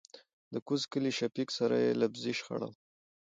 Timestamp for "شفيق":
1.19-1.49